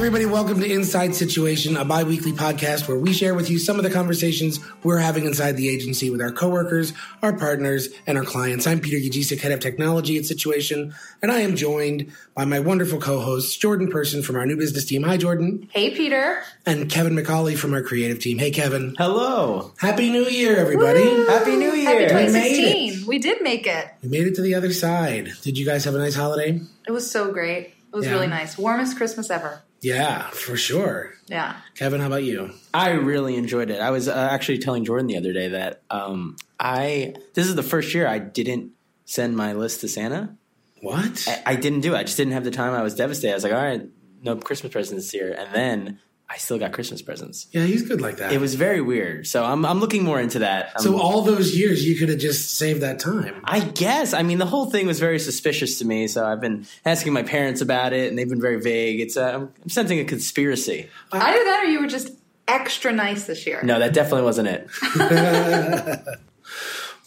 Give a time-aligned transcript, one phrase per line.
[0.00, 0.24] everybody.
[0.24, 3.82] Welcome to Inside Situation, a bi weekly podcast where we share with you some of
[3.82, 8.66] the conversations we're having inside the agency with our coworkers, our partners, and our clients.
[8.66, 12.98] I'm Peter Yajicic, head of technology at Situation, and I am joined by my wonderful
[12.98, 15.02] co hosts, Jordan Person from our new business team.
[15.02, 15.68] Hi, Jordan.
[15.70, 16.42] Hey, Peter.
[16.64, 18.38] And Kevin McCauley from our creative team.
[18.38, 18.94] Hey, Kevin.
[18.96, 19.74] Hello.
[19.80, 21.04] Happy New Year, everybody.
[21.04, 21.26] Woo!
[21.26, 22.08] Happy New Year.
[22.08, 23.06] Happy We made 2016.
[23.06, 23.86] We did make it.
[24.02, 25.28] We made it to the other side.
[25.42, 26.58] Did you guys have a nice holiday?
[26.88, 27.74] It was so great.
[27.92, 28.12] It was Yeah.
[28.12, 28.56] really nice.
[28.56, 29.60] Warmest Christmas ever.
[29.80, 31.14] Yeah, for sure.
[31.26, 31.56] Yeah.
[31.74, 32.52] Kevin, how about you?
[32.74, 33.80] I really enjoyed it.
[33.80, 37.62] I was uh, actually telling Jordan the other day that um, I this is the
[37.62, 38.72] first year I didn't
[39.04, 40.36] send my list to Santa.
[40.82, 41.24] What?
[41.26, 41.98] I, I didn't do it.
[41.98, 42.74] I just didn't have the time.
[42.74, 43.32] I was devastated.
[43.32, 43.82] I was like, all right,
[44.22, 45.98] no Christmas presents this year, and then
[46.32, 47.48] I still got Christmas presents.
[47.50, 48.32] Yeah, he's good like that.
[48.32, 49.26] It was very weird.
[49.26, 50.72] So I'm I'm looking more into that.
[50.76, 53.40] Um, so all those years you could have just saved that time.
[53.44, 54.14] I guess.
[54.14, 56.06] I mean, the whole thing was very suspicious to me.
[56.06, 59.00] So I've been asking my parents about it, and they've been very vague.
[59.00, 60.88] It's uh, I'm sensing a conspiracy.
[61.10, 62.10] Either that or you were just
[62.46, 63.60] extra nice this year.
[63.64, 64.68] No, that definitely wasn't it.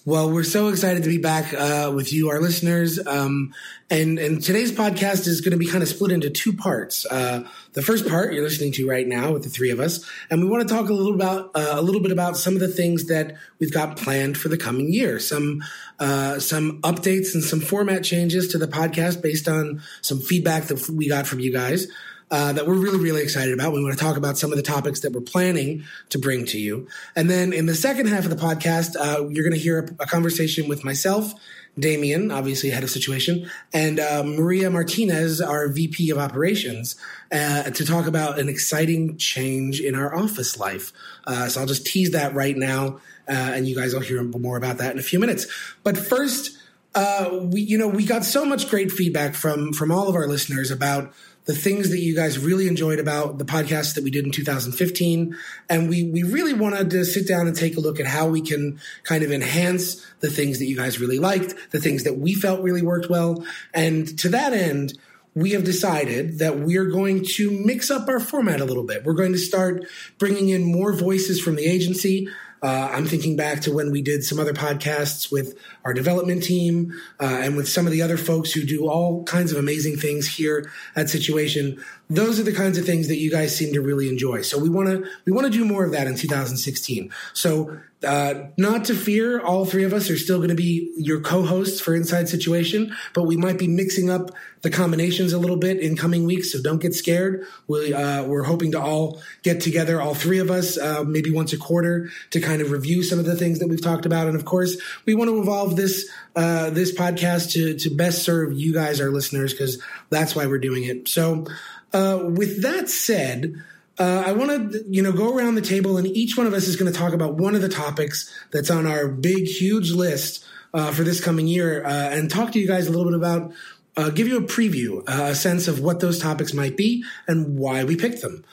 [0.06, 3.00] Well, we're so excited to be back uh, with you, our listeners.
[3.08, 3.54] Um,
[3.90, 7.06] and, and today's podcast is going to be kind of split into two parts.
[7.06, 10.44] Uh, the first part you're listening to right now with the three of us, and
[10.44, 12.68] we want to talk a little about uh, a little bit about some of the
[12.68, 15.22] things that we've got planned for the coming year.
[15.22, 15.64] Some
[16.00, 20.90] uh, some updates and some format changes to the podcast based on some feedback that
[20.90, 21.88] we got from you guys
[22.34, 23.74] uh, that we're really, really excited about.
[23.74, 26.58] We want to talk about some of the topics that we're planning to bring to
[26.58, 26.88] you.
[27.16, 30.04] And then in the second half of the podcast, uh, you're going to hear a,
[30.04, 31.32] a, conversation with myself,
[31.78, 36.96] Damien, obviously head of situation, and uh, Maria Martinez, our VP of operations,
[37.32, 40.92] uh, to talk about an exciting change in our office life.
[41.28, 44.58] Uh, so I'll just tease that right now, uh, and you guys will hear more
[44.58, 45.46] about that in a few minutes.
[45.84, 46.58] But first,
[46.96, 50.72] we, you know, we got so much great feedback from from all of our listeners
[50.72, 51.14] about
[51.46, 55.38] the things that you guys really enjoyed about the podcast that we did in 2015.
[55.70, 58.42] And we, we really wanted to sit down and take a look at how we
[58.42, 62.34] can kind of enhance the things that you guys really liked, the things that we
[62.34, 63.46] felt really worked well.
[63.74, 64.98] And to that end,
[65.36, 69.04] we have decided that we're going to mix up our format a little bit.
[69.04, 69.86] We're going to start
[70.20, 72.28] bringing in more voices from the agency.
[72.64, 76.94] Uh, I'm thinking back to when we did some other podcasts with our development team
[77.20, 80.28] uh, and with some of the other folks who do all kinds of amazing things
[80.28, 81.84] here at Situation.
[82.10, 84.42] Those are the kinds of things that you guys seem to really enjoy.
[84.42, 87.12] So we want to we want to do more of that in 2016.
[87.34, 91.22] So uh, not to fear, all three of us are still going to be your
[91.22, 94.32] co-hosts for Inside Situation, but we might be mixing up
[94.62, 96.52] the combinations a little bit in coming weeks.
[96.52, 97.46] So don't get scared.
[97.68, 101.54] We uh, we're hoping to all get together, all three of us, uh, maybe once
[101.54, 104.28] a quarter, to kind of review some of the things that we've talked about.
[104.28, 108.54] And of course, we want to evolve this uh, this podcast to to best serve
[108.54, 111.08] you guys, our listeners, because that's why we're doing it.
[111.08, 111.46] So,
[111.94, 113.56] uh, with that said.
[114.00, 116.68] Uh, I want to, you know, go around the table, and each one of us
[116.68, 120.44] is going to talk about one of the topics that's on our big, huge list
[120.74, 123.54] uh, for this coming year, uh, and talk to you guys a little bit about,
[123.96, 127.84] uh, give you a preview, a sense of what those topics might be and why
[127.84, 128.44] we picked them.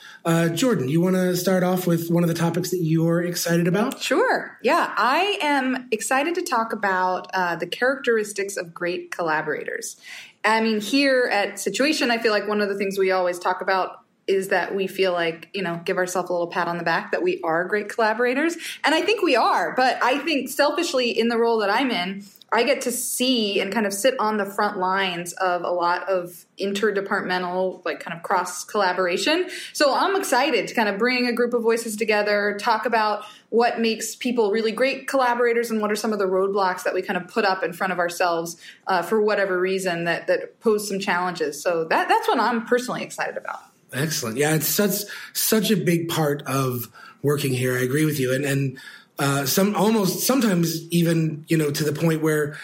[0.55, 3.99] Jordan, you want to start off with one of the topics that you're excited about?
[3.99, 4.59] Sure.
[4.61, 9.97] Yeah, I am excited to talk about the characteristics of great collaborators.
[10.43, 13.61] I mean, here at Situation, I feel like one of the things we always talk
[13.61, 16.83] about is that we feel like, you know, give ourselves a little pat on the
[16.83, 18.55] back that we are great collaborators.
[18.83, 22.23] And I think we are, but I think selfishly in the role that I'm in,
[22.53, 26.09] I get to see and kind of sit on the front lines of a lot
[26.09, 29.49] of interdepartmental, like kind of cross collaboration.
[29.71, 33.79] So I'm excited to kind of bring a group of voices together, talk about what
[33.79, 37.15] makes people really great collaborators and what are some of the roadblocks that we kind
[37.15, 38.57] of put up in front of ourselves
[38.87, 41.61] uh, for whatever reason that, that pose some challenges.
[41.61, 43.61] So that, that's what I'm personally excited about.
[43.93, 44.37] Excellent.
[44.37, 46.89] Yeah, it's such such a big part of
[47.21, 47.77] working here.
[47.77, 48.79] I agree with you, and and
[49.21, 52.57] uh, some almost sometimes even you know to the point where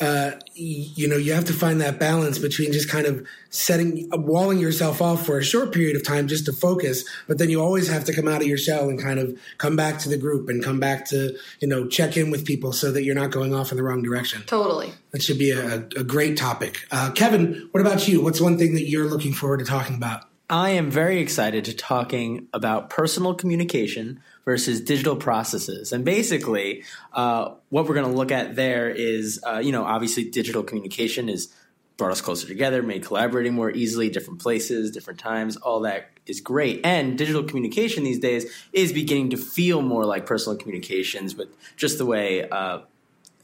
[0.00, 4.58] uh, you know you have to find that balance between just kind of setting walling
[4.58, 7.88] yourself off for a short period of time just to focus, but then you always
[7.88, 10.48] have to come out of your shell and kind of come back to the group
[10.48, 13.52] and come back to you know check in with people so that you're not going
[13.52, 14.40] off in the wrong direction.
[14.46, 14.92] Totally.
[15.10, 16.86] That should be a, a great topic.
[16.92, 18.22] Uh, Kevin, what about you?
[18.22, 20.22] What's one thing that you're looking forward to talking about?
[20.48, 25.92] I am very excited to talking about personal communication versus digital processes.
[25.92, 30.24] And basically, uh, what we're going to look at there is, uh, you know, obviously
[30.24, 31.54] digital communication is
[31.96, 36.40] brought us closer together, made collaborating more easily, different places, different times, all that is
[36.40, 36.80] great.
[36.84, 41.98] And digital communication these days is beginning to feel more like personal communications with just
[41.98, 42.80] the way uh,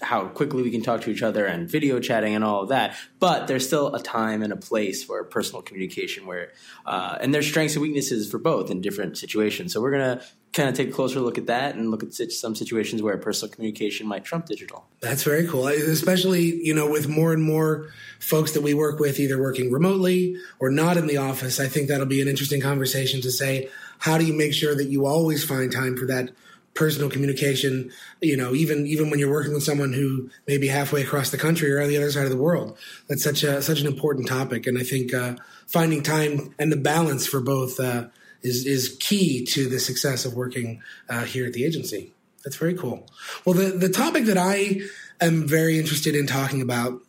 [0.01, 2.97] how quickly we can talk to each other and video chatting and all of that.
[3.19, 6.53] But there's still a time and a place for personal communication where,
[6.87, 9.73] uh, and there's strengths and weaknesses for both in different situations.
[9.73, 12.57] So we're gonna kind of take a closer look at that and look at some
[12.57, 14.87] situations where personal communication might trump digital.
[15.01, 19.21] That's very cool, especially you know with more and more folks that we work with,
[19.21, 21.61] either working remotely or not in the office.
[21.61, 23.69] I think that'll be an interesting conversation to say
[23.99, 26.31] how do you make sure that you always find time for that
[26.75, 27.91] personal communication
[28.21, 31.37] you know even even when you're working with someone who may be halfway across the
[31.37, 32.77] country or on the other side of the world.
[33.09, 34.67] That's such a such an important topic.
[34.67, 35.37] And i think uh,
[35.67, 38.07] finding time and the balance for both uh,
[38.43, 42.13] is is key to the success of working uh, here at the agency.
[42.45, 43.07] That's very cool.
[43.45, 44.81] Well the the topic that i
[45.21, 47.03] am very interested in talking about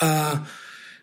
[0.00, 0.44] uh,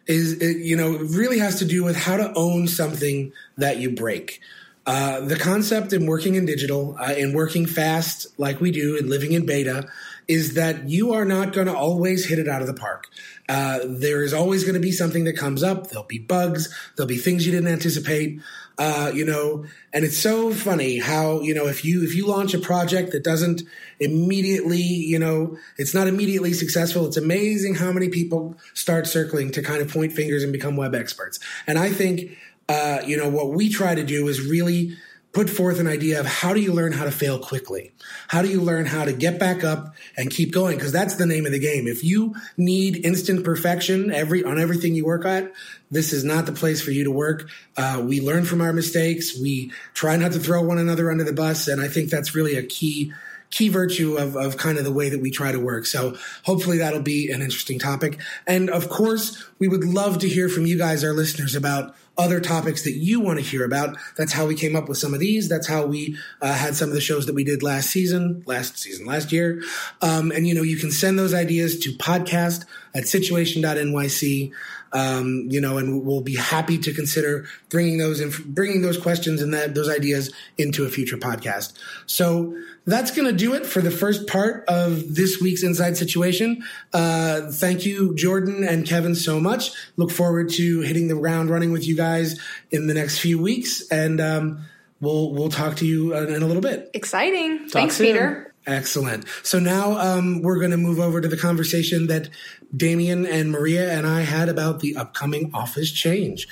[0.08, 3.90] is it, you know really has to do with how to own something that you
[3.90, 4.40] break
[4.86, 9.10] uh, the concept in working in digital uh, and working fast like we do and
[9.10, 9.88] living in beta
[10.28, 13.08] is that you are not going to always hit it out of the park.
[13.48, 15.88] Uh, there is always going to be something that comes up.
[15.88, 16.74] There'll be bugs.
[16.96, 18.40] There'll be things you didn't anticipate.
[18.78, 22.54] Uh, you know, and it's so funny how you know if you if you launch
[22.54, 23.62] a project that doesn't
[24.00, 27.06] immediately, you know, it's not immediately successful.
[27.06, 30.94] It's amazing how many people start circling to kind of point fingers and become web
[30.94, 31.40] experts.
[31.68, 34.98] And I think uh, you know, what we try to do is really
[35.36, 37.92] put forth an idea of how do you learn how to fail quickly?
[38.30, 40.78] How do you learn how to get back up and keep going?
[40.78, 41.88] Because that's the name of the game.
[41.88, 45.52] If you need instant perfection every on everything you work at,
[45.92, 47.50] this is not the place for you to work.
[47.76, 49.38] Uh, we learn from our mistakes.
[49.38, 52.56] We try not to throw one another under the bus, and I think that's really
[52.56, 53.12] a key
[53.52, 55.86] key virtue of, of kind of the way that we try to work.
[55.86, 58.20] So hopefully that'll be an interesting topic.
[58.48, 62.40] And of course, we would love to hear from you guys, our listeners, about other
[62.40, 63.98] topics that you want to hear about.
[64.18, 65.50] That's how we came up with some of these.
[65.50, 68.78] That's how we uh, had some of the shows that we did last season, last
[68.78, 69.62] season, last year.
[70.02, 74.52] Um, and, you know, you can send those ideas to podcast at situation.nyc.
[74.94, 79.42] Um, you know, and we'll be happy to consider bringing those and bringing those questions
[79.42, 81.74] and that, those ideas into a future podcast.
[82.06, 86.64] So that's going to do it for the first part of this week's Inside Situation.
[86.94, 89.72] Uh, thank you, Jordan and Kevin, so much.
[89.98, 92.05] Look forward to hitting the ground running with you guys
[92.72, 94.66] in the next few weeks, and um,
[95.00, 96.90] we'll we'll talk to you in a little bit.
[96.94, 97.60] Exciting!
[97.60, 98.08] Talk Thanks, soon.
[98.08, 98.54] Peter.
[98.68, 99.26] Excellent.
[99.44, 102.30] So now um, we're going to move over to the conversation that
[102.76, 106.48] Damien and Maria and I had about the upcoming office change.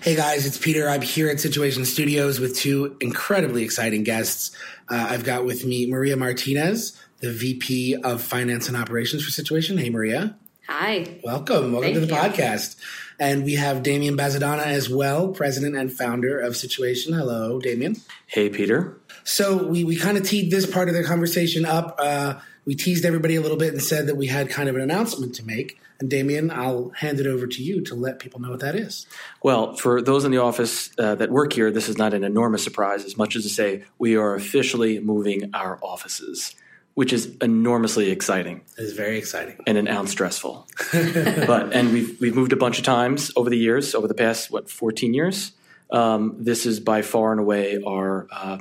[0.00, 0.88] Hey guys, it's Peter.
[0.88, 4.56] I'm here at Situation Studios with two incredibly exciting guests.
[4.88, 9.76] Uh, I've got with me Maria Martinez, the VP of Finance and Operations for Situation.
[9.76, 10.36] Hey, Maria.
[10.68, 11.18] Hi.
[11.24, 11.72] Welcome.
[11.72, 12.12] Welcome Thank to the you.
[12.12, 12.76] podcast.
[13.18, 17.14] And we have Damien Bazadona as well, president and founder of Situation.
[17.14, 17.96] Hello, Damien.
[18.26, 18.98] Hey, Peter.
[19.24, 21.96] So we, we kind of teed this part of the conversation up.
[21.98, 22.34] Uh,
[22.66, 25.34] we teased everybody a little bit and said that we had kind of an announcement
[25.36, 25.80] to make.
[26.00, 29.06] And Damien, I'll hand it over to you to let people know what that is.
[29.42, 32.62] Well, for those in the office uh, that work here, this is not an enormous
[32.62, 36.54] surprise, as much as to say we are officially moving our offices,
[36.98, 39.56] which is enormously exciting It is very exciting.
[39.68, 40.66] and an ounce stressful.
[40.92, 44.50] but and we've we've moved a bunch of times over the years, over the past
[44.50, 45.52] what fourteen years.
[45.92, 48.58] Um, this is by far and away our uh,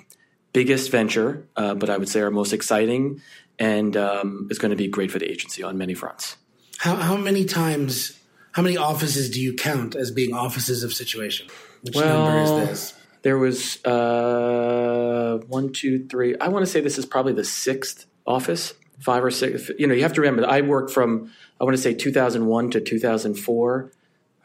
[0.53, 3.21] biggest venture, uh, but I would say our most exciting,
[3.57, 6.37] and um, is going to be great for the agency on many fronts.
[6.77, 8.19] How, how many times,
[8.51, 11.47] how many offices do you count as being offices of situation?
[11.81, 12.93] Which number Well, is this?
[13.23, 16.37] There was uh, one, two, three.
[16.37, 19.69] I want to say this is probably the sixth office, five or six.
[19.79, 22.71] You know, you have to remember that I worked from I want to say 2001
[22.71, 23.91] to 2004.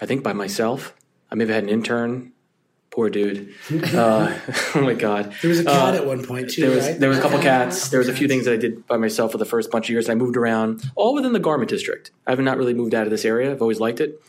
[0.01, 0.95] I think by myself.
[1.31, 2.33] I maybe had an intern.
[2.91, 3.55] Poor dude.
[3.95, 4.39] Uh,
[4.75, 5.35] oh my god.
[5.41, 7.01] There was a cat Uh, at one point too, There was right?
[7.01, 7.89] there was a couple cats.
[7.89, 9.91] There was a few things that I did by myself for the first bunch of
[9.91, 10.09] years.
[10.11, 12.11] I moved around, all within the garment district.
[12.27, 13.51] I have not really moved out of this area.
[13.51, 14.21] I've always liked it,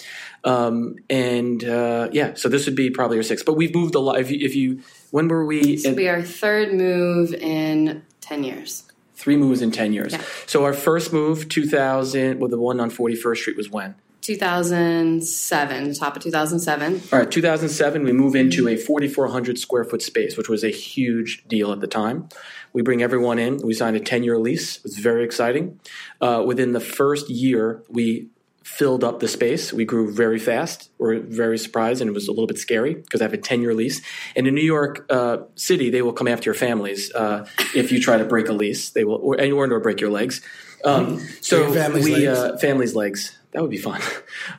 [0.45, 2.35] um, and uh, yeah.
[2.35, 3.45] So this would be probably our sixth.
[3.45, 4.19] But we've moved a lot.
[4.19, 4.81] If you, if you
[5.11, 5.75] when were we?
[5.75, 8.83] This will be our third move in 10 years.
[9.23, 10.13] Three moves in ten years.
[10.13, 10.21] Yeah.
[10.45, 13.95] So our first move, two thousand, well, the one on Forty First Street was when.
[14.23, 17.01] 2007, the top of 2007.
[17.11, 21.43] All right, 2007, we move into a 4,400 square foot space, which was a huge
[21.49, 22.29] deal at the time.
[22.71, 23.57] We bring everyone in.
[23.57, 24.77] We signed a 10 year lease.
[24.77, 25.77] It was very exciting.
[26.21, 28.29] Uh, within the first year, we
[28.77, 29.71] filled up the space.
[29.71, 30.89] We grew very fast.
[30.97, 33.61] We're very surprised, and it was a little bit scary because I have a 10
[33.61, 34.01] year lease.
[34.35, 38.01] And in New York uh, City, they will come after your families uh, if you
[38.01, 38.89] try to break a lease.
[38.89, 40.41] They will, or, or, or break your legs.
[40.83, 42.39] Um, so family's we, legs.
[42.39, 43.37] Uh, family's legs.
[43.53, 44.01] That would be fun.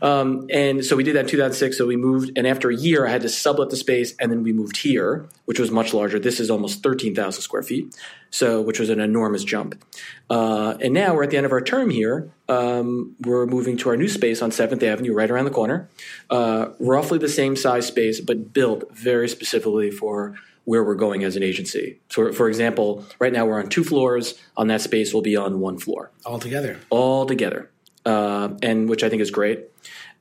[0.02, 1.76] Um, and so we did that in 2006.
[1.78, 4.42] So we moved, and after a year, I had to sublet the space, and then
[4.42, 6.18] we moved here, which was much larger.
[6.18, 7.96] This is almost 13,000 square feet,
[8.30, 9.82] so which was an enormous jump.
[10.30, 12.30] Uh, and now we're at the end of our term here.
[12.48, 15.88] Um, we're moving to our new space on Seventh Avenue, right around the corner.
[16.30, 20.34] Uh, roughly the same size space, but built very specifically for
[20.64, 22.00] where we're going as an agency.
[22.08, 24.34] So, for example, right now we're on two floors.
[24.56, 26.80] On that space, we'll be on one floor all together.
[26.90, 27.70] all together,
[28.04, 29.64] uh, and which I think is great.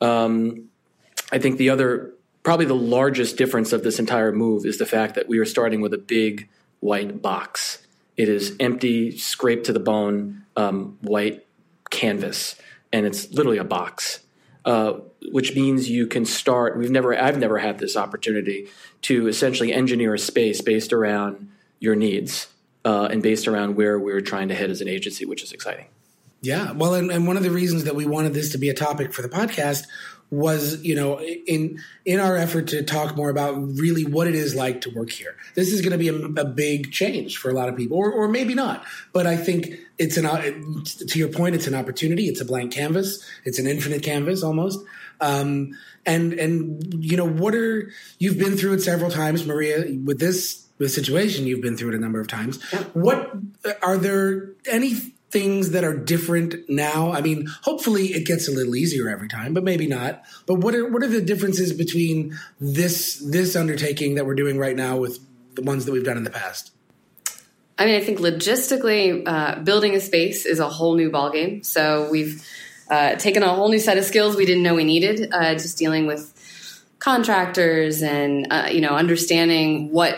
[0.01, 0.69] Um,
[1.31, 2.13] I think the other,
[2.43, 5.81] probably the largest difference of this entire move is the fact that we are starting
[5.81, 6.49] with a big
[6.79, 7.85] white box.
[8.17, 11.45] It is empty, scraped to the bone, um, white
[11.89, 12.55] canvas,
[12.91, 14.19] and it's literally a box.
[14.65, 14.99] Uh,
[15.31, 16.77] which means you can start.
[16.77, 18.67] We've never, I've never had this opportunity
[19.03, 21.49] to essentially engineer a space based around
[21.79, 22.47] your needs
[22.85, 25.85] uh, and based around where we're trying to head as an agency, which is exciting.
[26.43, 28.73] Yeah, well, and, and one of the reasons that we wanted this to be a
[28.73, 29.85] topic for the podcast
[30.29, 34.53] was, you know, in in our effort to talk more about really what it is
[34.53, 35.38] like to work here.
[35.55, 38.12] This is going to be a, a big change for a lot of people, or,
[38.12, 38.83] or maybe not.
[39.13, 42.27] But I think it's an to your point, it's an opportunity.
[42.27, 43.25] It's a blank canvas.
[43.45, 44.83] It's an infinite canvas almost.
[45.21, 50.19] Um, and and you know what are you've been through it several times, Maria, with
[50.19, 52.62] this with situation you've been through it a number of times.
[52.93, 53.31] What
[53.81, 57.11] are there any things that are different now?
[57.11, 60.23] I mean, hopefully it gets a little easier every time, but maybe not.
[60.45, 64.75] But what are what are the differences between this this undertaking that we're doing right
[64.75, 65.19] now with
[65.55, 66.71] the ones that we've done in the past?
[67.77, 71.65] I mean, I think logistically, uh, building a space is a whole new ballgame.
[71.65, 72.47] So we've
[72.89, 75.77] uh, taken a whole new set of skills we didn't know we needed, uh, just
[75.77, 76.29] dealing with
[76.99, 80.17] contractors and uh, you know understanding what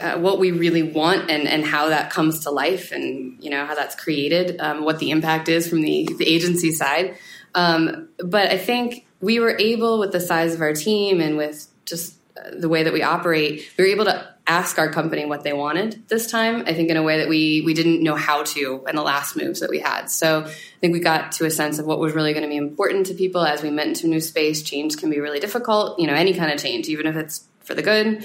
[0.00, 3.66] uh, what we really want and and how that comes to life and you know
[3.66, 7.16] how that's created, um, what the impact is from the the agency side.
[7.54, 11.66] Um, but I think we were able, with the size of our team and with
[11.84, 15.42] just uh, the way that we operate, we were able to ask our company what
[15.42, 16.62] they wanted this time.
[16.66, 19.36] I think in a way that we we didn't know how to in the last
[19.36, 20.10] moves that we had.
[20.10, 22.56] So I think we got to a sense of what was really going to be
[22.56, 24.62] important to people as we went into new space.
[24.62, 25.98] Change can be really difficult.
[25.98, 28.24] You know, any kind of change, even if it's for the good.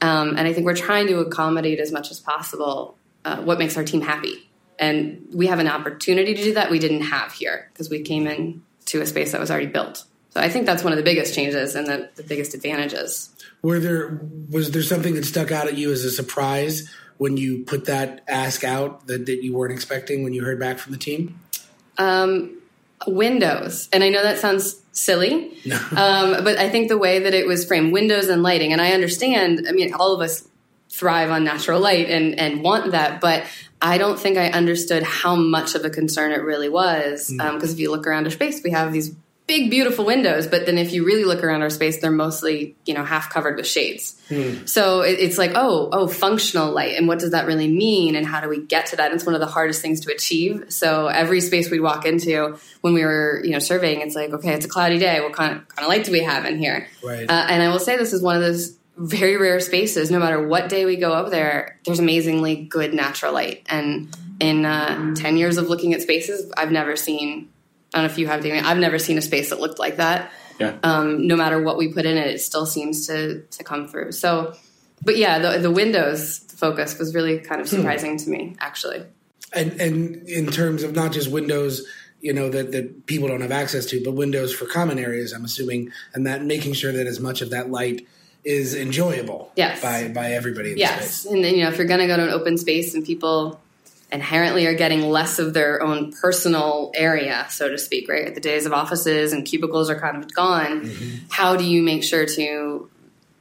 [0.00, 3.76] Um, and I think we're trying to accommodate as much as possible uh, what makes
[3.76, 4.50] our team happy.
[4.78, 8.26] And we have an opportunity to do that we didn't have here because we came
[8.26, 10.04] in to a space that was already built.
[10.30, 13.30] So I think that's one of the biggest changes and the, the biggest advantages.
[13.62, 14.20] Were there
[14.50, 18.24] was there something that stuck out at you as a surprise when you put that
[18.26, 21.38] ask out that, that you weren't expecting when you heard back from the team?
[21.98, 22.58] Um,
[23.06, 25.52] windows, and I know that sounds silly,
[25.96, 28.92] um, but I think the way that it was framed, windows and lighting, and I
[28.92, 29.66] understand.
[29.68, 30.46] I mean, all of us
[30.90, 33.44] thrive on natural light and and want that, but
[33.82, 37.30] I don't think I understood how much of a concern it really was.
[37.30, 39.14] Because um, if you look around our space, we have these
[39.46, 42.94] big beautiful windows but then if you really look around our space they're mostly you
[42.94, 44.20] know half covered with shades.
[44.28, 44.64] Hmm.
[44.64, 46.96] so it, it's like oh oh functional light.
[46.96, 48.16] And what does that really mean?
[48.16, 49.06] And how do we get to that?
[49.06, 50.66] And it's one of the hardest things to achieve.
[50.68, 54.54] So every space we'd walk into when we were you know surveying it's like okay
[54.54, 55.20] it's a cloudy day.
[55.20, 56.88] What kind of, kind of light do we have in here?
[57.02, 57.28] Right.
[57.28, 60.10] uh, and i will say this is one of those very rare spaces.
[60.10, 63.62] No matter what day we go up there there's amazingly good natural light.
[63.66, 67.48] And in uh, 10 years of looking at spaces i've never seen
[67.94, 68.64] I don't know if you have, Damien.
[68.64, 70.32] I've never seen a space that looked like that.
[70.58, 70.76] Yeah.
[70.82, 74.12] Um, no matter what we put in it, it still seems to to come through.
[74.12, 74.54] So,
[75.02, 78.16] but yeah, the the Windows focus was really kind of surprising hmm.
[78.16, 79.04] to me, actually.
[79.52, 81.86] And and in terms of not just Windows,
[82.20, 85.44] you know that that people don't have access to, but Windows for common areas, I'm
[85.44, 88.08] assuming, and that making sure that as much of that light
[88.42, 89.80] is enjoyable yes.
[89.80, 90.74] by by everybody.
[90.76, 93.04] yes, and then, you know if you're going to go to an open space and
[93.04, 93.60] people
[94.14, 98.32] inherently are getting less of their own personal area, so to speak, right?
[98.32, 100.82] The days of offices and cubicles are kind of gone.
[100.82, 101.26] Mm-hmm.
[101.30, 102.88] How do you make sure to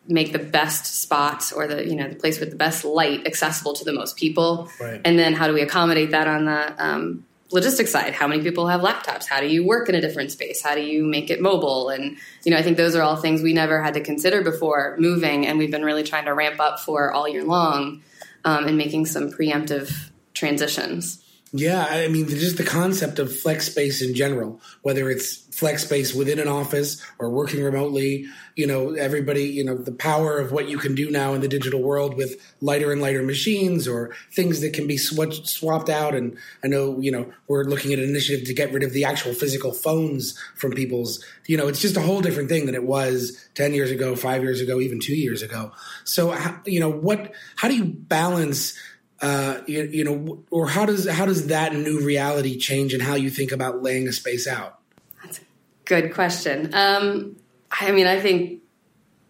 [0.07, 3.73] make the best spot or the you know the place with the best light accessible
[3.73, 4.67] to the most people?
[4.81, 4.99] Right.
[5.05, 8.15] And then how do we accommodate that on the um, logistics side?
[8.15, 9.27] How many people have laptops?
[9.27, 10.63] How do you work in a different space?
[10.63, 11.89] How do you make it mobile?
[11.89, 14.95] And you know, I think those are all things we never had to consider before
[14.97, 18.01] moving, and we've been really trying to ramp up for all year long
[18.43, 20.09] um, and making some preemptive
[20.43, 21.23] transitions.
[21.55, 26.11] Yeah, I mean, just the concept of flex space in general, whether it's flex space
[26.11, 30.67] within an office or working remotely, you know, everybody, you know, the power of what
[30.67, 34.61] you can do now in the digital world with lighter and lighter machines or things
[34.61, 36.15] that can be sw- swapped out.
[36.15, 39.05] And I know, you know, we're looking at an initiative to get rid of the
[39.05, 42.83] actual physical phones from people's, you know, it's just a whole different thing than it
[42.83, 45.71] was 10 years ago, five years ago, even two years ago.
[46.03, 46.35] So,
[46.65, 48.75] you know, what, how do you balance?
[49.23, 53.15] Uh, you, you, know, or how does how does that new reality change and how
[53.15, 54.79] you think about laying a space out?
[55.23, 55.41] That's a
[55.85, 56.73] good question.
[56.73, 57.37] Um,
[57.71, 58.61] I mean, I think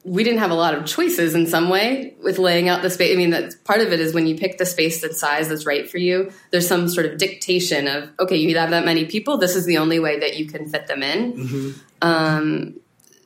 [0.03, 3.13] we didn't have a lot of choices in some way with laying out the space.
[3.13, 5.67] I mean, that part of it is when you pick the space and size that's
[5.67, 6.31] right for you.
[6.49, 9.37] There's some sort of dictation of okay, you have that many people.
[9.37, 11.33] This is the only way that you can fit them in.
[11.33, 11.71] Mm-hmm.
[12.01, 12.79] Um,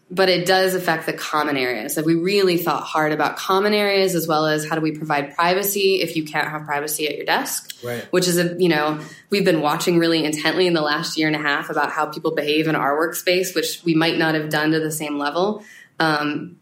[0.09, 1.97] but it does affect the common areas.
[1.97, 5.35] Like we really thought hard about common areas as well as how do we provide
[5.35, 7.75] privacy if you can't have privacy at your desk.
[7.83, 8.03] Right.
[8.11, 8.99] Which is a you know
[9.29, 12.31] we've been watching really intently in the last year and a half about how people
[12.31, 15.63] behave in our workspace, which we might not have done to the same level.
[15.99, 16.57] Um,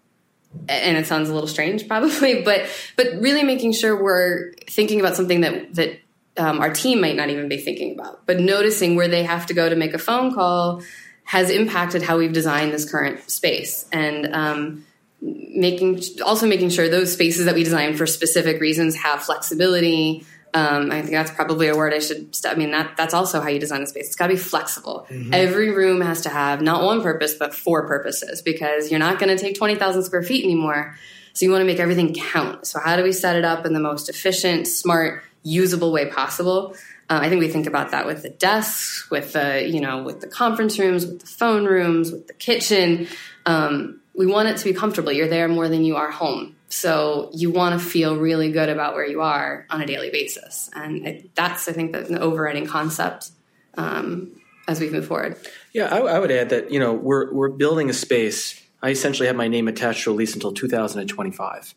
[0.69, 5.15] and it sounds a little strange probably but but really making sure we're thinking about
[5.15, 5.99] something that that
[6.37, 9.53] um, our team might not even be thinking about but noticing where they have to
[9.53, 10.81] go to make a phone call
[11.25, 14.85] has impacted how we've designed this current space and um,
[15.21, 20.89] making also making sure those spaces that we design for specific reasons have flexibility um,
[20.89, 22.33] I think that's probably a word I should.
[22.33, 24.07] St- I mean, that that's also how you design a space.
[24.07, 25.05] It's got to be flexible.
[25.09, 25.33] Mm-hmm.
[25.33, 29.35] Every room has to have not one purpose but four purposes because you're not going
[29.35, 30.95] to take twenty thousand square feet anymore.
[31.33, 32.65] So you want to make everything count.
[32.65, 36.73] So how do we set it up in the most efficient, smart, usable way possible?
[37.09, 40.21] Uh, I think we think about that with the desks, with the you know, with
[40.21, 43.07] the conference rooms, with the phone rooms, with the kitchen.
[43.45, 45.11] Um, we want it to be comfortable.
[45.11, 46.55] You're there more than you are home.
[46.69, 50.69] So you want to feel really good about where you are on a daily basis,
[50.73, 53.29] and it, that's I think the, overriding concept
[53.77, 55.37] um, as we move forward.
[55.73, 58.61] Yeah, I, I, would add that you know we're we're building a space.
[58.81, 61.75] I essentially have my name attached to a lease until 2025.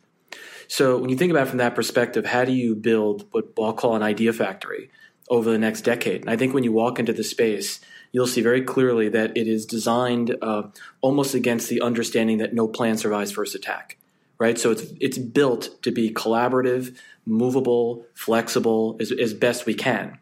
[0.68, 3.72] So when you think about it from that perspective, how do you build what I'll
[3.72, 4.90] call an idea factory
[5.30, 6.22] over the next decade?
[6.22, 7.80] And I think when you walk into the space,
[8.12, 10.64] you'll see very clearly that it is designed uh,
[11.00, 13.98] almost against the understanding that no plan survives first attack
[14.38, 14.58] right?
[14.58, 20.18] So it's it's built to be collaborative, movable, flexible as, as best we can.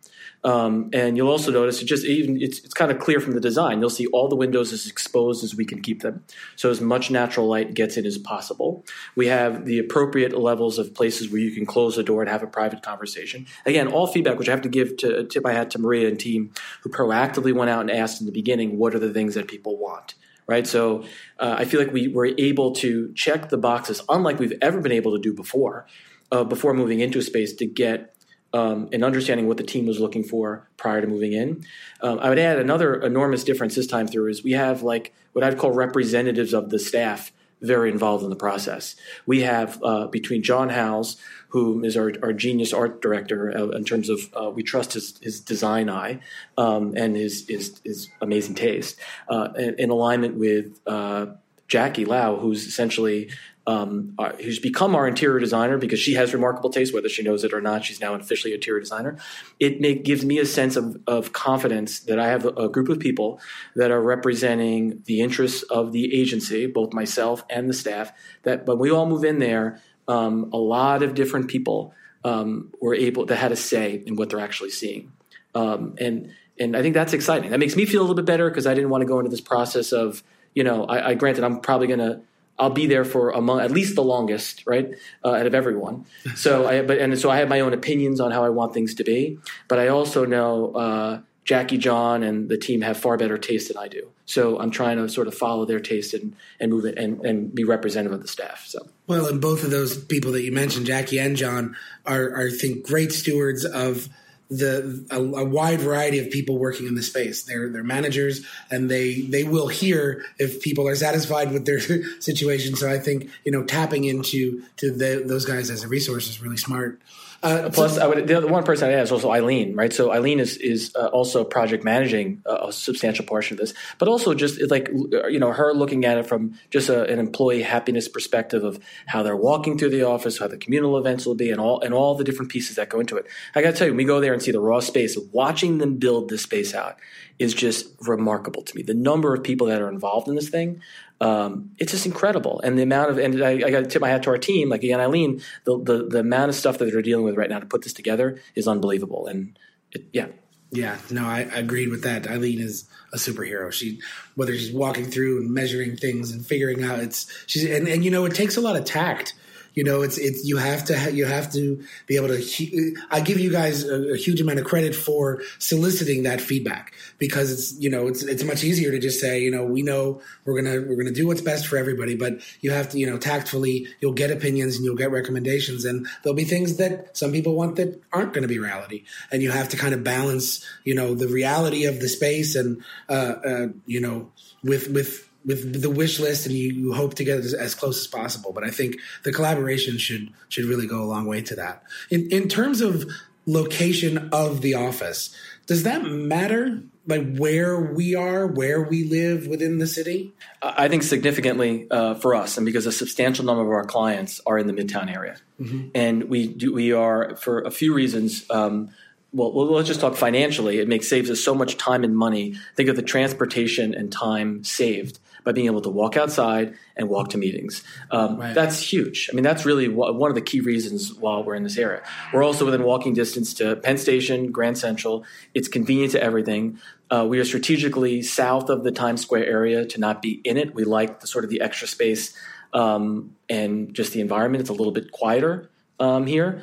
[0.46, 3.40] Um, and you'll also notice it just even it's, it's kind of clear from the
[3.40, 3.80] design.
[3.80, 6.22] You'll see all the windows as exposed as we can keep them,
[6.54, 8.84] so as much natural light gets in as possible.
[9.16, 12.44] We have the appropriate levels of places where you can close the door and have
[12.44, 13.46] a private conversation.
[13.66, 16.18] Again, all feedback, which I have to give to tip I had to Maria and
[16.18, 19.48] team, who proactively went out and asked in the beginning, what are the things that
[19.48, 20.14] people want
[20.48, 20.64] right?
[20.64, 21.02] So
[21.40, 24.92] uh, I feel like we were able to check the boxes, unlike we've ever been
[24.92, 25.88] able to do before,
[26.30, 28.15] uh, before moving into a space to get
[28.56, 31.64] um, an understanding what the team was looking for prior to moving in.
[32.00, 35.44] Um, I would add another enormous difference this time through is we have like what
[35.44, 38.96] I'd call representatives of the staff very involved in the process.
[39.26, 41.16] We have uh, between John Howes,
[41.48, 45.18] who is our, our genius art director uh, in terms of uh, we trust his,
[45.22, 46.20] his design eye
[46.56, 51.26] um, and his, his, his amazing taste uh, in, in, alignment with uh,
[51.68, 53.30] Jackie Lau, who's essentially
[53.66, 57.42] um, uh, who's become our interior designer because she has remarkable taste, whether she knows
[57.42, 57.84] it or not.
[57.84, 59.18] She's now an officially interior designer.
[59.58, 63.00] It gives me a sense of, of confidence that I have a, a, group of
[63.00, 63.40] people
[63.74, 68.12] that are representing the interests of the agency, both myself and the staff.
[68.44, 71.92] That when we all move in there, um, a lot of different people
[72.24, 75.12] um, were able that had a say in what they're actually seeing,
[75.56, 77.50] um, and and I think that's exciting.
[77.50, 79.30] That makes me feel a little bit better because I didn't want to go into
[79.30, 80.22] this process of
[80.54, 82.20] you know I, I granted I'm probably going to
[82.58, 86.06] I'll be there for among at least the longest, right, uh, out of everyone.
[86.34, 88.94] So I, but and so I have my own opinions on how I want things
[88.94, 89.38] to be,
[89.68, 93.76] but I also know uh, Jackie John and the team have far better taste than
[93.76, 94.08] I do.
[94.24, 97.54] So I'm trying to sort of follow their taste and, and move it and, and
[97.54, 98.64] be representative of the staff.
[98.66, 102.48] So well, and both of those people that you mentioned, Jackie and John, are, are
[102.48, 104.08] I think great stewards of
[104.48, 107.44] the a, a, wide variety of people working in the space.
[107.44, 111.80] They're they're managers, and they they will hear if people are satisfied with their
[112.20, 112.76] situation.
[112.76, 116.40] So I think you know tapping into to the, those guys as a resource is
[116.40, 117.00] really smart.
[117.42, 119.92] Uh, Plus, I would, the other one person I add is also Eileen, right?
[119.92, 124.08] So Eileen is is uh, also project managing a, a, substantial portion of this, but
[124.08, 128.08] also just like you know her looking at it from just a, an employee happiness
[128.08, 131.60] perspective of how they're walking through the office, how the communal events will be, and
[131.60, 133.26] all and all the different pieces that go into it.
[133.54, 135.78] I got to tell you, when we go there and see the raw space, watching
[135.78, 136.96] them build this space out
[137.38, 138.82] is just remarkable to me.
[138.82, 140.80] The number of people that are involved in this thing,
[141.20, 142.60] um, it's just incredible.
[142.60, 144.68] And the amount of, and I, I got to tip my hat to our team,
[144.68, 147.58] like again, Eileen, the, the, the amount of stuff that they're dealing with right now
[147.58, 149.26] to put this together is unbelievable.
[149.26, 149.58] And
[149.92, 150.26] it, yeah.
[150.72, 152.26] Yeah, no, I, I agreed with that.
[152.26, 153.72] Eileen is a superhero.
[153.72, 154.00] She,
[154.34, 158.10] whether she's walking through and measuring things and figuring out, it's she's and, and you
[158.10, 159.34] know it takes a lot of tact
[159.76, 162.96] You know, it's it's you have to ha- you have to be able to.
[163.10, 167.52] I give you guys a, a, huge amount of credit for soliciting that feedback because
[167.52, 170.62] it's you know it's it's much easier to just say you know we know we're
[170.62, 173.86] gonna we're gonna do what's best for everybody, but you have to you know tactfully
[174.00, 177.76] you'll get opinions and you'll get recommendations, and there'll be things that some people want
[177.76, 181.14] that aren't going to be reality, and you have to kind of balance you know
[181.14, 184.32] the reality of the space and uh, uh, you know
[184.64, 188.06] with with with the wish list and you, you hope to get as, close as
[188.06, 188.52] possible.
[188.52, 191.82] But I think the collaboration should should really go a long way to that.
[192.10, 193.08] In in terms of
[193.46, 195.34] location of the office,
[195.66, 196.82] does that matter?
[197.08, 200.34] Like where we are, where we live within the city?
[200.60, 204.58] I think significantly uh, for us, and because a substantial number of our clients are
[204.58, 205.90] in the Midtown area, mm-hmm.
[205.94, 208.44] and we do, we are for a few reasons.
[208.50, 208.90] Um,
[209.32, 210.78] well, well, let's just talk financially.
[210.78, 212.56] It makes saves us so much time and money.
[212.74, 217.28] Think of the transportation and time saved by being able to walk outside and walk
[217.30, 217.84] to meetings.
[218.10, 218.52] Um, right.
[218.52, 219.30] That's huge.
[219.30, 222.02] I mean, that's really one of the key reasons why we're in this area.
[222.32, 225.24] We're also within walking distance to Penn Station, Grand Central.
[225.54, 226.80] It's convenient to everything.
[227.10, 230.74] Uh, we are strategically south of the Times Square area to not be in it.
[230.74, 232.36] We like the sort of the extra space
[232.72, 234.62] um, and just the environment.
[234.62, 236.62] It's a little bit quieter um, here.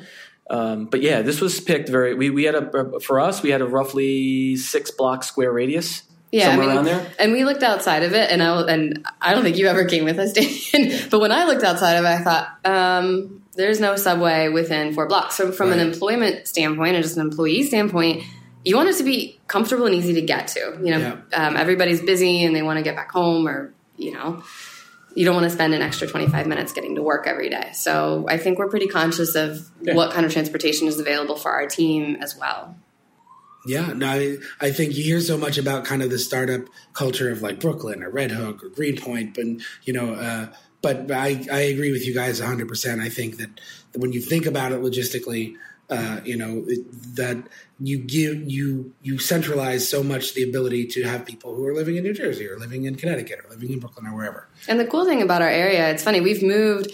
[0.50, 2.12] Um, but yeah, this was picked very.
[2.14, 6.02] We, we had a for us we had a roughly six block square radius
[6.34, 7.12] yeah, somewhere I mean, around there.
[7.20, 10.04] And we looked outside of it, and I and I don't think you ever came
[10.04, 10.32] with us,
[10.72, 11.08] Dan.
[11.08, 15.06] but when I looked outside of it, I thought, um, there's no subway within four
[15.06, 15.36] blocks.
[15.36, 15.78] So from right.
[15.78, 18.24] an employment standpoint, and just an employee standpoint,
[18.64, 20.76] you want it to be comfortable and easy to get to.
[20.82, 21.46] You know, yeah.
[21.46, 24.42] um, everybody's busy and they want to get back home, or you know.
[25.16, 27.70] You don't want to spend an extra 25 minutes getting to work every day.
[27.74, 29.94] So I think we're pretty conscious of yeah.
[29.94, 32.74] what kind of transportation is available for our team as well.
[33.66, 37.30] Yeah, no, I, I, think you hear so much about kind of the startup culture
[37.30, 39.46] of like Brooklyn or Red Hook or Greenpoint, but
[39.84, 40.48] you know, uh,
[40.82, 42.68] but I, I agree with you guys 100.
[42.68, 43.48] percent I think that
[43.94, 45.56] when you think about it logistically,
[45.90, 46.66] uh, you know
[47.14, 47.36] that
[47.80, 51.96] you give you you centralize so much the ability to have people who are living
[51.96, 54.48] in New Jersey or living in Connecticut or living in Brooklyn or wherever.
[54.68, 56.90] And the cool thing about our area, it's funny, we've moved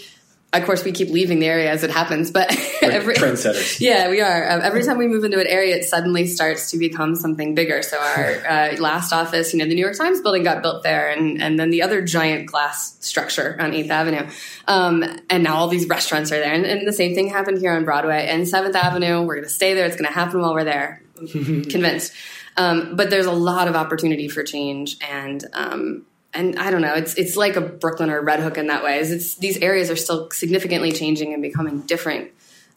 [0.53, 2.49] of course, we keep leaving the area as it happens, but
[2.81, 3.79] every trendsetters.
[3.91, 4.51] Yeah, we are.
[4.51, 7.81] Um, every time we move into an area, it suddenly starts to become something bigger.
[7.81, 11.09] So our uh, last office, you know, the New York Times building got built there,
[11.09, 14.29] and and then the other giant glass structure on Eighth Avenue,
[14.67, 17.71] um, and now all these restaurants are there, and, and, the same thing happened here
[17.71, 19.21] on Broadway and Seventh Avenue.
[19.21, 19.85] We're going to stay there.
[19.85, 21.01] It's going to happen while we're there.
[21.15, 22.11] convinced.
[22.57, 26.93] Um, but there's a lot of opportunity for change, and um, and I don't know,
[26.93, 28.99] it's it's like a Brooklyn or Red Hook in that way.
[28.99, 32.31] Is it's these areas are still significantly changing and becoming different,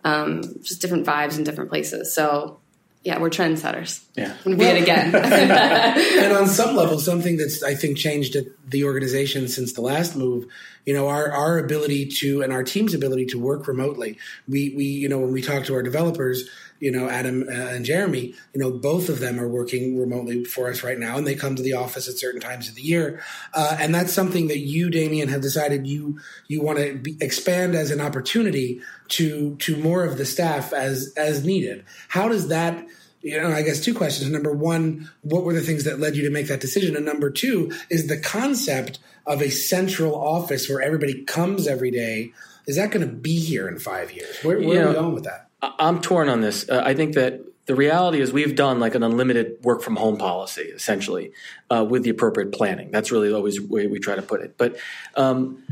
[0.05, 2.13] um, just different vibes in different places.
[2.13, 2.59] So
[3.05, 4.03] yeah, we're trendsetters.
[4.17, 5.15] Yeah, we well, it again.
[6.25, 10.17] and on some level, something that's I think changed at the organization since the last
[10.17, 10.47] move.
[10.87, 14.19] You know, our our ability to and our team's ability to work remotely.
[14.49, 16.49] We we you know when we talk to our developers
[16.81, 20.69] you know, Adam uh, and Jeremy, you know, both of them are working remotely for
[20.69, 23.23] us right now, and they come to the office at certain times of the year.
[23.53, 27.75] Uh, and that's something that you, Damien, have decided you you want to be, expand
[27.75, 31.85] as an opportunity to to more of the staff as as needed.
[32.09, 32.87] How does that?
[33.23, 34.31] You know, I guess two questions.
[34.31, 36.95] Number one, what were the things that led you to make that decision?
[36.95, 42.33] And number two is the concept of a central office where everybody comes every day.
[42.67, 44.37] Is that going to be here in five years?
[44.43, 45.44] Where, where are we going with that?
[45.79, 46.69] I'm torn on this.
[46.69, 50.19] Uh, I think that the reality is we've done like an unlimited work from home
[50.19, 51.33] policy essentially
[51.71, 52.91] uh, with the appropriate planning.
[52.91, 54.59] That's really always the way we try to put it.
[54.59, 54.77] But
[55.17, 55.65] um,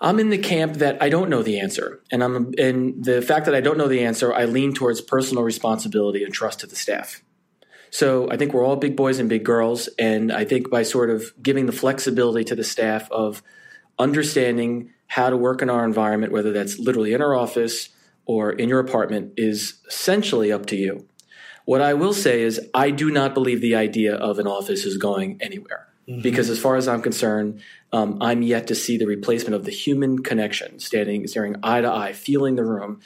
[0.00, 3.46] I'm in the camp that I don't know the answer, and I'm and the fact
[3.46, 6.76] that I don't know the answer, I lean towards personal responsibility and trust to the
[6.76, 7.22] staff.
[7.90, 11.08] So I think we're all big boys and big girls, and I think by sort
[11.08, 13.42] of giving the flexibility to the staff of
[13.98, 17.88] understanding how to work in our environment, whether that's literally in our office
[18.26, 21.06] or in your apartment is essentially up to you.
[21.64, 24.96] What I will say is, I do not believe the idea of an office is
[24.98, 25.88] going anywhere.
[26.08, 26.20] Mm-hmm.
[26.22, 27.60] Because as far as I'm concerned,
[27.92, 31.90] um, I'm yet to see the replacement of the human connection, standing, staring eye to
[31.90, 33.00] eye, feeling the room.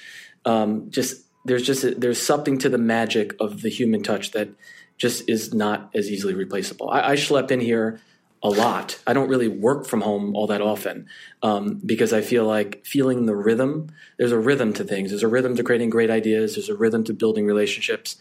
[0.44, 4.50] Um, just there's just a, there's something to the magic of the human touch that
[4.98, 6.90] just is not as easily replaceable.
[6.90, 8.00] I, I schlep in here
[8.42, 8.98] a lot.
[9.06, 11.06] I don't really work from home all that often
[11.42, 13.90] um, because I feel like feeling the rhythm.
[14.18, 15.10] There's a rhythm to things.
[15.10, 16.54] There's a rhythm to creating great ideas.
[16.54, 18.16] There's a rhythm to building relationships.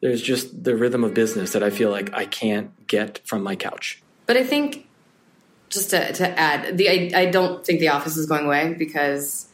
[0.00, 3.56] There's just the rhythm of business that I feel like I can't get from my
[3.56, 4.02] couch.
[4.26, 4.86] But I think
[5.70, 9.48] just to, to add, the I, I don't think the office is going away because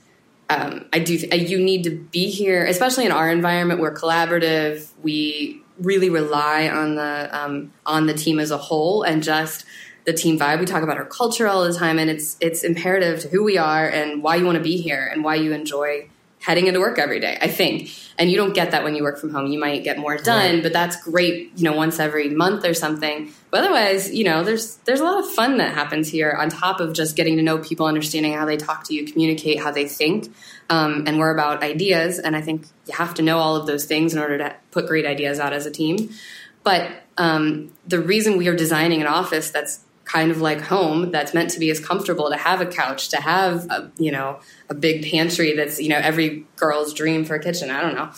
[0.50, 1.18] um, I do.
[1.18, 3.80] Th- you need to be here, especially in our environment.
[3.80, 4.88] We're collaborative.
[5.02, 9.64] We really rely on the um, on the team as a whole, and just
[10.08, 10.58] the team vibe.
[10.58, 13.58] We talk about our culture all the time, and it's it's imperative to who we
[13.58, 16.08] are and why you want to be here and why you enjoy
[16.40, 17.36] heading into work every day.
[17.42, 19.48] I think, and you don't get that when you work from home.
[19.48, 20.62] You might get more done, right.
[20.62, 21.52] but that's great.
[21.56, 23.30] You know, once every month or something.
[23.50, 26.80] But otherwise, you know, there's there's a lot of fun that happens here on top
[26.80, 29.86] of just getting to know people, understanding how they talk to you, communicate how they
[29.86, 30.34] think,
[30.70, 32.18] um, and we're about ideas.
[32.18, 34.86] And I think you have to know all of those things in order to put
[34.86, 36.08] great ideas out as a team.
[36.64, 41.34] But um, the reason we are designing an office that's kind of like home that's
[41.34, 44.40] meant to be as comfortable to have a couch to have a, you know
[44.70, 47.70] a big pantry that's you know every girl's dream for a kitchen.
[47.70, 48.10] I don't know.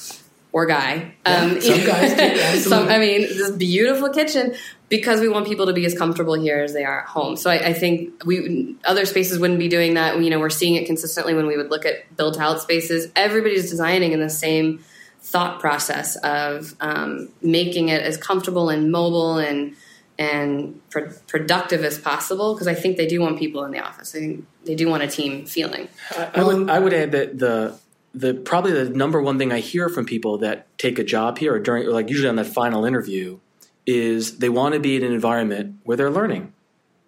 [0.53, 1.14] Or guy.
[1.26, 4.55] Yeah, um, some guys do, some, i mean this beautiful kitchen
[4.88, 7.37] because we want people to be as comfortable here as they are at home.
[7.37, 10.20] So I, I, think we other spaces wouldn't be doing that.
[10.20, 13.11] You know we're seeing it consistently when we would look at built out spaces.
[13.14, 14.85] Everybody's designing in the same
[15.20, 19.76] thought process of um, making it as comfortable and mobile and
[20.20, 24.14] and pro- productive as possible because I think they do want people in the office.
[24.14, 25.88] I think they do want a team feeling.
[26.16, 27.78] I, I would I would add that the
[28.12, 31.54] the probably the number one thing I hear from people that take a job here
[31.54, 33.38] or during or like usually on that final interview
[33.87, 36.52] is they want to be in an environment where they're learning.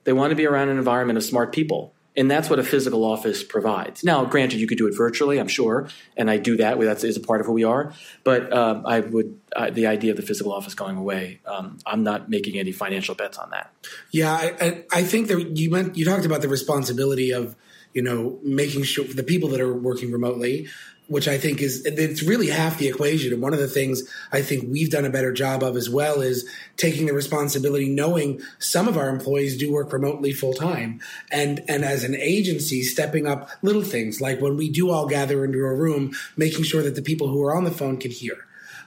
[0.04, 1.92] They want to be around an environment of smart people.
[2.16, 4.04] And that's what a physical office provides.
[4.04, 6.78] Now, granted, you could do it virtually, I'm sure, and I do that.
[6.78, 7.94] That is a part of who we are.
[8.22, 9.38] But um, I would
[9.72, 11.40] the idea of the physical office going away.
[11.46, 13.72] Um, I'm not making any financial bets on that.
[14.10, 17.56] Yeah, I, I think that you meant you talked about the responsibility of
[17.94, 20.68] you know making sure the people that are working remotely
[21.08, 23.32] which I think is it's really half the equation.
[23.32, 26.20] And one of the things I think we've done a better job of as well
[26.20, 31.62] is taking the responsibility, knowing some of our employees do work remotely full time, and
[31.68, 35.58] and as an agency, stepping up little things like when we do all gather into
[35.58, 38.36] a room, making sure that the people who are on the phone can hear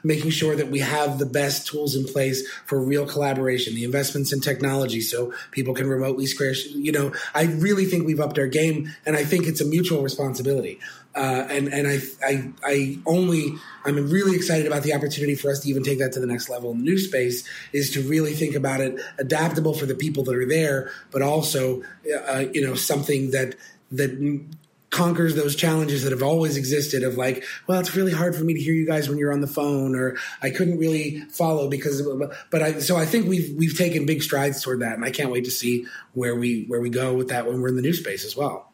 [0.05, 4.31] making sure that we have the best tools in place for real collaboration, the investments
[4.31, 6.53] in technology so people can remotely square.
[6.69, 10.03] You know, I really think we've upped our game, and I think it's a mutual
[10.03, 10.79] responsibility.
[11.15, 13.53] Uh, and and I, I I only
[13.85, 16.49] I'm really excited about the opportunity for us to even take that to the next
[16.49, 20.25] level in the new space is to really think about it adaptable for the people
[20.25, 21.83] that are there, but also
[22.27, 23.55] uh, you know something that
[23.91, 24.43] that
[24.89, 28.53] conquers those challenges that have always existed of like well it's really hard for me
[28.53, 32.01] to hear you guys when you're on the phone or I couldn't really follow because
[32.49, 35.31] but I so I think we've we've taken big strides toward that and I can't
[35.31, 37.93] wait to see where we where we go with that when we're in the new
[37.93, 38.71] space as well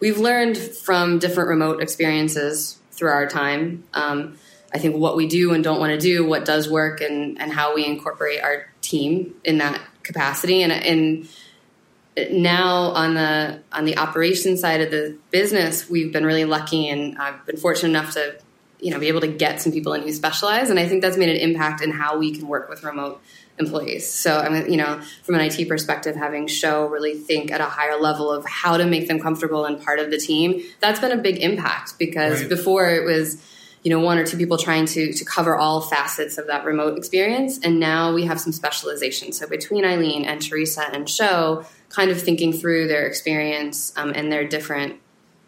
[0.00, 3.84] we've learned from different remote experiences through our time.
[3.94, 4.38] Um,
[4.72, 7.52] I think what we do and don't want to do, what does work, and and
[7.52, 10.62] how we incorporate our team in that capacity.
[10.62, 11.28] And and
[12.30, 17.16] now on the on the operations side of the business, we've been really lucky, and
[17.18, 18.38] I've been fortunate enough to
[18.80, 21.16] you know be able to get some people in who specialize, and I think that's
[21.16, 23.22] made an impact in how we can work with remote
[23.58, 24.10] employees.
[24.10, 27.64] So I mean, you know, from an IT perspective, having show really think at a
[27.64, 31.12] higher level of how to make them comfortable and part of the team, that's been
[31.12, 32.48] a big impact because right.
[32.48, 33.42] before it was
[33.82, 36.98] you know one or two people trying to to cover all facets of that remote
[36.98, 42.10] experience and now we have some specialization so between eileen and teresa and show kind
[42.10, 44.96] of thinking through their experience um, and their different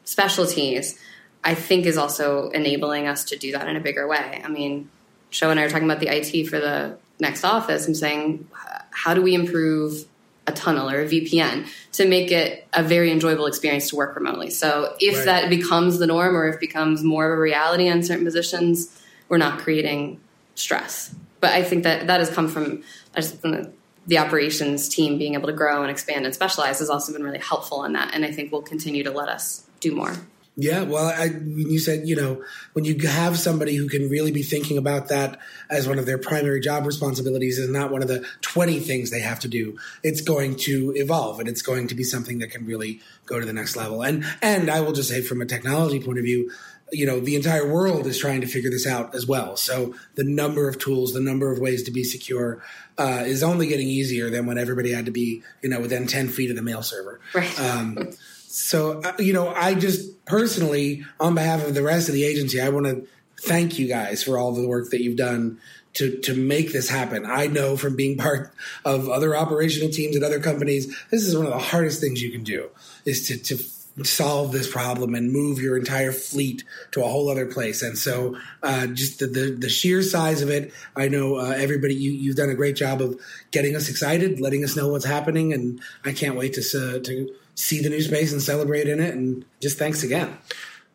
[0.05, 0.99] specialties
[1.43, 4.89] i think is also enabling us to do that in a bigger way i mean
[5.31, 8.49] show and i are talking about the it for the next office and saying,
[8.91, 10.05] how do we improve
[10.47, 14.51] a tunnel or a VPN to make it a very enjoyable experience to work remotely?
[14.51, 15.25] So if right.
[15.27, 18.97] that becomes the norm or if it becomes more of a reality on certain positions,
[19.29, 20.21] we're not creating
[20.55, 21.15] stress.
[21.41, 23.73] But I think that that has come from, from the,
[24.07, 27.39] the operations team being able to grow and expand and specialize has also been really
[27.39, 28.15] helpful in that.
[28.15, 30.15] And I think will continue to let us do more.
[30.61, 32.45] Yeah, well, I, you said, you know,
[32.75, 35.39] when you have somebody who can really be thinking about that
[35.71, 39.21] as one of their primary job responsibilities is not one of the 20 things they
[39.21, 42.67] have to do, it's going to evolve and it's going to be something that can
[42.67, 44.03] really go to the next level.
[44.03, 46.51] And, and I will just say from a technology point of view,
[46.93, 49.57] you know, the entire world is trying to figure this out as well.
[49.57, 52.63] So the number of tools, the number of ways to be secure
[52.99, 56.29] uh, is only getting easier than when everybody had to be, you know, within 10
[56.29, 57.21] feet of the mail server.
[57.35, 57.61] Right.
[57.61, 58.11] Um,
[58.53, 62.61] so, uh, you know, I just personally, on behalf of the rest of the agency,
[62.61, 63.07] I want to
[63.43, 65.61] thank you guys for all the work that you've done
[65.95, 67.25] to to make this happen.
[67.25, 68.53] I know from being part
[68.85, 72.33] of other operational teams at other companies, this is one of the hardest things you
[72.33, 72.69] can do
[73.05, 77.47] is to to solve this problem and move your entire fleet to a whole other
[77.47, 77.83] place.
[77.83, 81.95] And so, uh, just the, the, the sheer size of it, I know uh, everybody
[81.95, 83.21] you you've done a great job of
[83.53, 87.33] getting us excited, letting us know what's happening, and I can't wait to uh, to
[87.55, 89.15] see the new space and celebrate in it.
[89.15, 90.37] And just thanks again.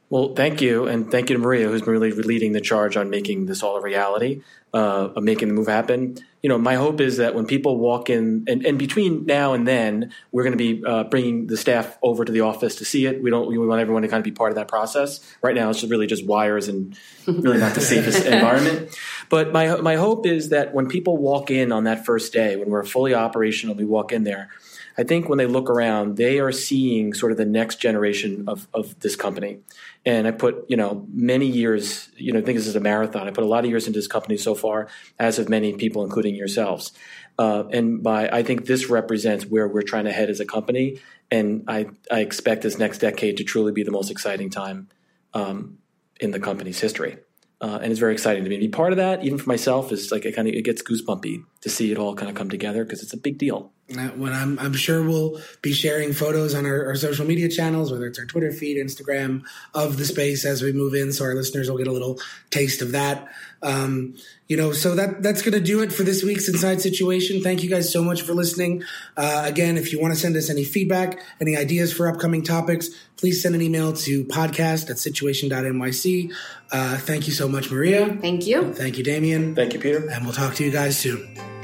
[0.10, 3.10] Well, thank you, and thank you to Maria, who's been really leading the charge on
[3.10, 6.20] making this all a reality, uh, of making the move happen.
[6.44, 9.68] You know, my hope is that when people walk in, and, and between now and
[9.68, 13.08] then, we're going to be uh, bringing the staff over to the office to see
[13.08, 13.24] it.
[13.24, 13.48] We don't.
[13.48, 15.22] We want everyone to kind of be part of that process.
[15.42, 18.96] Right now, it's just really just wires and really not the safest environment.
[19.30, 22.70] But my my hope is that when people walk in on that first day, when
[22.70, 24.52] we're fully operational, we walk in there
[24.98, 28.68] I think when they look around, they are seeing sort of the next generation of,
[28.74, 29.60] of this company.
[30.06, 33.28] And I put, you know, many years, you know, I think this is a marathon.
[33.28, 34.88] I put a lot of years into this company so far,
[35.20, 36.94] as have many people, including yourselves.
[37.38, 41.00] Uh, and by, I think this represents where we're trying to head as a company.
[41.30, 44.88] And I, I expect this next decade to truly be the most exciting time
[45.34, 45.80] um,
[46.22, 47.18] in the company's history.
[47.60, 48.58] Uh, and it's very exciting to me.
[48.58, 50.82] To be part of that, even for myself, is like it kind of it gets
[50.82, 53.72] goosebumpy to see it all kind of come together because it's a big deal.
[53.88, 58.08] When I'm, I'm sure we'll be sharing photos on our, our, social media channels, whether
[58.08, 59.44] it's our Twitter feed, Instagram,
[59.76, 62.20] of the space as we move in, so our listeners will get a little
[62.50, 63.30] taste of that.
[63.62, 64.16] Um,
[64.48, 67.42] you know, so that that's going to do it for this week's Inside Situation.
[67.42, 68.84] Thank you guys so much for listening.
[69.16, 72.90] Uh, again, if you want to send us any feedback, any ideas for upcoming topics,
[73.18, 76.34] please send an email to podcast at situation.nyc.
[76.72, 78.16] Uh, thank you so much, Maria.
[78.16, 78.74] Thank you.
[78.74, 79.54] Thank you, Damien.
[79.54, 80.10] Thank you, Peter.
[80.10, 81.55] And we'll talk to you guys soon.